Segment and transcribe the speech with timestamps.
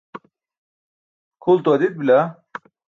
[1.41, 2.17] kʰuulto adit bila.